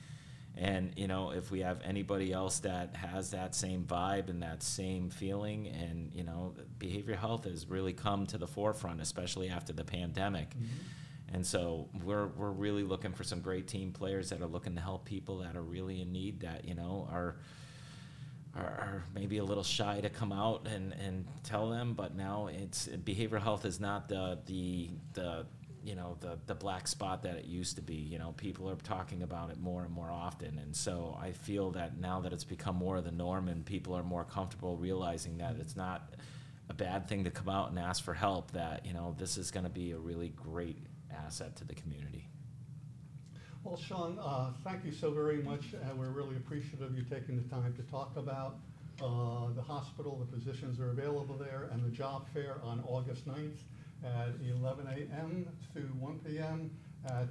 And 0.57 0.93
you 0.95 1.07
know, 1.07 1.31
if 1.31 1.49
we 1.49 1.61
have 1.61 1.81
anybody 1.83 2.31
else 2.31 2.59
that 2.59 2.95
has 2.95 3.31
that 3.31 3.55
same 3.55 3.83
vibe 3.83 4.29
and 4.29 4.43
that 4.43 4.63
same 4.63 5.09
feeling, 5.09 5.67
and 5.67 6.11
you 6.13 6.23
know, 6.23 6.53
behavioral 6.77 7.17
health 7.17 7.45
has 7.45 7.67
really 7.67 7.93
come 7.93 8.25
to 8.27 8.37
the 8.37 8.47
forefront, 8.47 9.01
especially 9.01 9.49
after 9.49 9.73
the 9.73 9.85
pandemic. 9.85 10.49
Mm-hmm. 10.49 10.65
And 11.35 11.45
so 11.45 11.89
we're 12.01 12.27
we're 12.27 12.51
really 12.51 12.83
looking 12.83 13.11
for 13.11 13.25
some 13.25 13.41
great 13.41 13.67
team 13.67 13.91
players 13.91 14.29
that 14.29 14.41
are 14.41 14.47
looking 14.47 14.73
to 14.75 14.81
help 14.81 15.03
people 15.03 15.39
that 15.39 15.57
are 15.57 15.61
really 15.61 16.01
in 16.01 16.13
need, 16.13 16.39
that 16.39 16.63
you 16.63 16.75
know 16.75 17.09
are 17.11 17.35
are, 18.55 19.03
maybe 19.13 19.39
a 19.39 19.43
little 19.43 19.61
shy 19.61 19.99
to 19.99 20.09
come 20.09 20.31
out 20.31 20.65
and, 20.65 20.93
and 20.93 21.27
tell 21.43 21.69
them, 21.69 21.93
but 21.93 22.15
now 22.15 22.47
it's 22.47 22.87
behavioral 22.87 23.41
health 23.41 23.65
is 23.65 23.81
not 23.81 24.07
the 24.07 24.39
the 24.45 24.91
the 25.11 25.45
you 25.83 25.93
know 25.93 26.15
the 26.21 26.39
the 26.45 26.55
black 26.55 26.87
spot 26.87 27.23
that 27.23 27.35
it 27.35 27.43
used 27.43 27.75
to 27.75 27.81
be. 27.81 27.95
You 27.95 28.17
know, 28.17 28.33
people 28.37 28.69
are 28.69 28.75
talking 28.75 29.21
about 29.21 29.49
it 29.49 29.59
more 29.59 29.83
and 29.83 29.91
more 29.91 30.09
often, 30.09 30.57
and 30.57 30.73
so 30.73 31.19
I 31.21 31.33
feel 31.33 31.71
that 31.71 31.99
now 31.99 32.21
that 32.21 32.31
it's 32.31 32.45
become 32.45 32.77
more 32.77 32.95
of 32.95 33.03
the 33.03 33.11
norm 33.11 33.49
and 33.49 33.65
people 33.65 33.93
are 33.93 34.03
more 34.03 34.23
comfortable 34.23 34.77
realizing 34.77 35.39
that 35.39 35.57
it's 35.59 35.75
not 35.75 36.13
a 36.69 36.73
bad 36.73 37.09
thing 37.09 37.25
to 37.25 37.29
come 37.29 37.49
out 37.49 37.71
and 37.71 37.77
ask 37.77 38.01
for 38.05 38.13
help. 38.13 38.51
That 38.51 38.85
you 38.85 38.93
know 38.93 39.13
this 39.17 39.37
is 39.37 39.51
going 39.51 39.65
to 39.65 39.69
be 39.69 39.91
a 39.91 39.97
really 39.97 40.29
great 40.29 40.77
asset 41.15 41.55
to 41.57 41.63
the 41.65 41.75
community. 41.75 42.27
Well, 43.63 43.77
Sean, 43.77 44.19
uh, 44.21 44.51
thank 44.63 44.85
you 44.85 44.91
so 44.91 45.11
very 45.11 45.41
much. 45.41 45.73
Uh, 45.73 45.95
We're 45.95 46.09
really 46.09 46.35
appreciative 46.35 46.81
of 46.81 46.95
you 46.95 47.03
taking 47.03 47.41
the 47.41 47.49
time 47.49 47.73
to 47.73 47.81
talk 47.83 48.15
about 48.15 48.59
uh, 49.01 49.51
the 49.55 49.61
hospital, 49.61 50.17
the 50.17 50.37
positions 50.37 50.79
are 50.79 50.91
available 50.91 51.35
there, 51.35 51.69
and 51.71 51.83
the 51.83 51.89
job 51.89 52.27
fair 52.33 52.57
on 52.63 52.83
August 52.87 53.27
9th 53.27 53.57
at 54.03 54.29
11 54.47 54.87
a.m. 54.87 55.47
to 55.73 55.79
1 55.79 56.19
p.m. 56.19 56.71
at 57.07 57.27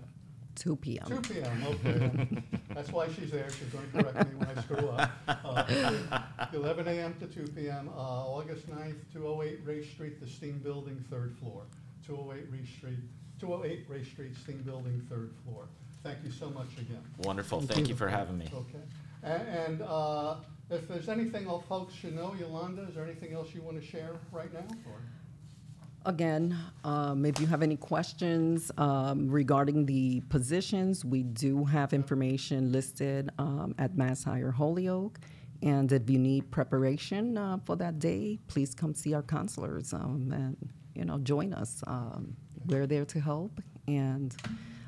2 0.57 0.77
p.m. 0.77 1.07
2 1.07 1.21
p.m., 1.21 1.65
okay. 1.69 2.43
That's 2.75 2.91
why 2.91 3.09
she's 3.13 3.31
there, 3.31 3.49
she's 3.51 3.69
going 3.69 3.91
to 3.93 4.03
correct 4.03 4.33
me 4.33 4.39
when 4.39 4.59
I 4.59 4.61
screw 4.63 4.89
up. 4.89 5.11
Uh, 5.29 6.21
11 6.53 6.89
a.m. 6.89 7.15
to 7.21 7.27
2 7.27 7.53
p.m., 7.53 7.89
uh, 7.97 8.01
August 8.01 8.69
9th, 8.69 8.97
208 9.13 9.61
Race 9.65 9.89
Street, 9.91 10.21
the 10.21 10.27
Steam 10.27 10.59
Building, 10.59 11.03
third 11.11 11.37
floor. 11.39 11.63
208 12.07 12.51
Race 12.51 12.69
Street, 12.77 12.99
208 13.49 13.85
Race 13.89 14.07
Street, 14.09 14.35
Steam 14.43 14.63
Building, 14.63 15.07
third 15.11 15.31
floor. 15.45 15.67
Thank 16.03 16.19
you 16.25 16.31
so 16.31 16.49
much 16.51 16.69
again. 16.79 17.01
Wonderful. 17.19 17.59
Thank 17.61 17.73
Thank 17.73 17.89
you. 17.89 17.93
you 17.95 17.99
for 17.99 18.09
having 18.09 18.39
me. 18.39 18.47
Okay. 18.53 18.79
A- 19.23 19.27
And 19.67 19.83
uh, 19.83 20.37
If 20.71 20.89
there's 20.89 21.09
anything 21.11 21.47
else 21.47 21.65
folks 21.69 21.93
should 21.95 22.15
know, 22.17 22.35
Yolanda, 22.39 22.87
is 22.89 22.95
there 22.95 23.05
anything 23.05 23.35
else 23.35 23.55
you 23.55 23.61
want 23.63 23.79
to 23.81 23.87
share 23.87 24.13
right 24.33 24.53
now? 24.53 24.65
or- 24.87 25.03
Again, 26.07 26.55
um, 26.85 27.25
if 27.25 27.41
you 27.41 27.47
have 27.47 27.63
any 27.63 27.77
questions 27.77 28.71
um, 28.77 29.29
regarding 29.31 29.87
the 29.87 30.21
positions, 30.29 31.03
we 31.05 31.23
do 31.23 31.65
have 31.65 31.93
information 31.95 32.73
listed 32.73 33.31
um, 33.39 33.75
at 33.79 33.97
Mass 33.97 34.23
Hire 34.25 34.51
Holyoke. 34.51 35.19
And 35.63 35.91
if 35.93 36.09
you 36.11 36.19
need 36.19 36.51
preparation 36.51 37.39
uh, 37.39 37.57
for 37.65 37.77
that 37.77 37.99
day, 37.99 38.39
please 38.49 38.75
come 38.75 38.95
see 38.95 39.15
our 39.15 39.23
counselors 39.23 39.95
um, 39.95 40.31
and, 40.35 40.57
you 40.95 41.07
know, 41.07 41.17
join 41.19 41.55
us. 41.55 41.83
Um, 41.87 42.37
We're 42.67 42.87
there 42.87 43.05
to 43.05 43.21
help, 43.21 43.61
and 43.87 44.35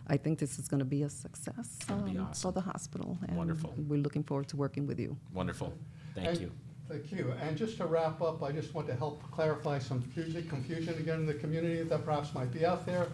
I 0.08 0.16
think 0.16 0.38
this 0.38 0.58
is 0.58 0.68
going 0.68 0.78
to 0.78 0.84
be 0.86 1.02
a 1.02 1.10
success 1.10 1.76
It'll 1.84 1.98
be 2.02 2.16
um, 2.16 2.28
awesome. 2.30 2.48
for 2.48 2.52
the 2.52 2.60
hospital. 2.62 3.18
and 3.28 3.36
Wonderful. 3.36 3.74
We're 3.76 3.98
looking 4.00 4.22
forward 4.22 4.48
to 4.48 4.56
working 4.56 4.86
with 4.86 4.98
you. 4.98 5.16
Wonderful. 5.34 5.72
Thank 6.14 6.28
And- 6.28 6.40
you. 6.40 6.52
Thank 6.88 7.10
you. 7.10 7.34
And 7.42 7.56
just 7.58 7.78
to 7.78 7.84
wrap 7.86 8.22
up, 8.22 8.44
I 8.44 8.52
just 8.52 8.72
want 8.72 8.86
to 8.86 8.94
help 8.94 9.20
clarify 9.32 9.80
some 9.80 10.00
confusion 10.02 10.48
confusion 10.48 10.94
again 10.94 11.18
in 11.18 11.26
the 11.26 11.34
community 11.34 11.82
that 11.82 12.04
perhaps 12.04 12.32
might 12.32 12.52
be 12.52 12.64
out 12.64 12.86
there. 12.86 13.08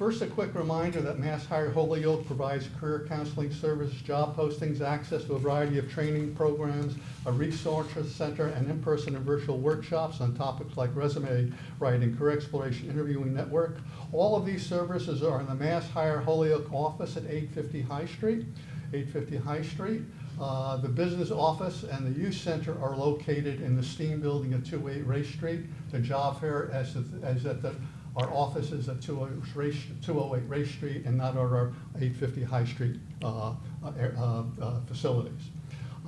First, 0.00 0.22
a 0.22 0.26
quick 0.28 0.54
reminder 0.54 1.02
that 1.02 1.18
Mass 1.18 1.44
Hire 1.44 1.70
Holyoke 1.70 2.26
provides 2.26 2.70
career 2.80 3.04
counseling 3.06 3.52
service, 3.52 3.92
job 3.92 4.34
postings, 4.34 4.80
access 4.80 5.24
to 5.24 5.34
a 5.34 5.38
variety 5.38 5.76
of 5.76 5.92
training 5.92 6.34
programs, 6.34 6.94
a 7.26 7.32
resource 7.32 7.86
center, 8.10 8.46
and 8.46 8.70
in-person 8.70 9.14
and 9.14 9.26
virtual 9.26 9.58
workshops 9.58 10.22
on 10.22 10.34
topics 10.34 10.78
like 10.78 10.88
resume 10.96 11.52
writing, 11.80 12.16
career 12.16 12.34
exploration, 12.34 12.88
interviewing 12.88 13.34
network. 13.34 13.76
All 14.10 14.36
of 14.36 14.46
these 14.46 14.64
services 14.64 15.22
are 15.22 15.38
in 15.38 15.46
the 15.46 15.54
Mass 15.54 15.86
Hire 15.90 16.20
Holyoke 16.20 16.72
office 16.72 17.18
at 17.18 17.24
850 17.24 17.82
High 17.82 18.06
Street, 18.06 18.46
850 18.94 19.36
High 19.36 19.60
Street. 19.60 20.00
Uh, 20.40 20.78
The 20.78 20.88
business 20.88 21.30
office 21.30 21.82
and 21.82 22.06
the 22.06 22.18
youth 22.18 22.36
center 22.36 22.74
are 22.82 22.96
located 22.96 23.60
in 23.60 23.76
the 23.76 23.82
Steam 23.82 24.22
Building 24.22 24.54
at 24.54 24.64
208 24.64 25.06
Race 25.06 25.28
Street. 25.28 25.66
The 25.92 25.98
job 25.98 26.40
fair 26.40 26.70
as 26.72 26.96
at 26.96 27.60
the, 27.60 27.74
our 28.16 28.30
office 28.32 28.72
is 28.72 28.88
at 28.88 29.00
208 29.00 29.54
Race 29.54 29.76
208 30.02 30.48
Race 30.48 30.70
Street 30.70 31.04
and 31.06 31.16
not 31.16 31.34
at 31.34 31.38
our 31.38 31.72
850 31.96 32.42
High 32.42 32.64
Street 32.64 33.00
uh, 33.22 33.26
uh, 33.26 33.54
uh, 33.84 34.42
uh, 34.60 34.80
facilities. 34.86 35.50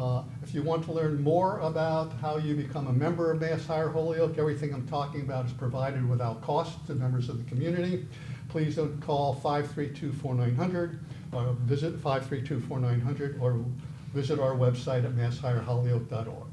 Uh, 0.00 0.22
If 0.42 0.54
you 0.54 0.62
want 0.62 0.84
to 0.86 0.92
learn 0.92 1.22
more 1.22 1.60
about 1.60 2.12
how 2.14 2.38
you 2.38 2.54
become 2.54 2.86
a 2.88 2.92
member 2.92 3.30
of 3.30 3.40
Mass 3.40 3.66
Hire 3.66 3.90
Holyoke, 3.90 4.38
everything 4.38 4.72
I'm 4.74 4.88
talking 4.88 5.20
about 5.20 5.46
is 5.46 5.52
provided 5.52 6.08
without 6.08 6.40
cost 6.42 6.84
to 6.86 6.94
members 6.94 7.28
of 7.28 7.38
the 7.38 7.44
community. 7.44 8.06
Please 8.48 8.76
don't 8.76 9.00
call 9.00 9.36
532-4900 9.36 10.98
or 11.32 11.52
visit 11.60 12.02
532-4900 12.02 13.40
or 13.40 13.64
visit 14.14 14.40
our 14.40 14.54
website 14.54 15.04
at 15.04 15.12
masshireholyoke.org. 15.12 16.48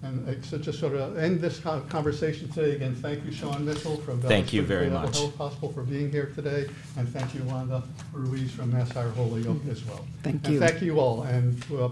And 0.00 0.28
it's 0.28 0.50
just 0.50 0.78
sort 0.78 0.94
of 0.94 1.18
end 1.18 1.40
this 1.40 1.58
con- 1.58 1.86
conversation 1.88 2.48
today. 2.50 2.76
Again, 2.76 2.94
thank 2.94 3.24
you, 3.24 3.32
Sean 3.32 3.64
Mitchell 3.64 3.96
from 3.96 4.20
Valley 4.20 4.34
Thank 4.34 4.52
you 4.52 4.62
Springs 4.62 4.68
very 4.68 4.86
Behavioral 4.90 5.02
much. 5.02 5.18
Health 5.18 5.36
Hospital 5.38 5.72
for 5.72 5.82
being 5.82 6.12
here 6.12 6.30
today, 6.36 6.68
and 6.96 7.08
thank 7.08 7.34
you, 7.34 7.42
Wanda 7.42 7.82
Ruiz 8.12 8.52
from 8.52 8.72
Mass 8.72 8.92
Hire 8.92 9.10
Holyoke 9.10 9.66
as 9.68 9.84
well. 9.86 10.06
Thank 10.22 10.44
And 10.44 10.54
you. 10.54 10.60
thank 10.60 10.82
you 10.82 11.00
all, 11.00 11.22
and 11.24 11.60
uh, 11.72 11.88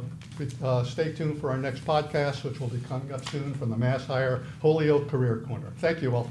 uh, 0.62 0.84
stay 0.84 1.12
tuned 1.14 1.40
for 1.40 1.50
our 1.50 1.58
next 1.58 1.84
podcast, 1.84 2.44
which 2.44 2.60
will 2.60 2.68
be 2.68 2.78
coming 2.88 3.10
up 3.12 3.28
soon 3.28 3.52
from 3.54 3.70
the 3.70 3.76
Mass 3.76 4.04
Hire 4.06 4.44
Holyoke 4.62 5.08
Career 5.08 5.38
Corner. 5.48 5.72
Thank 5.78 6.00
you 6.00 6.14
all. 6.14 6.30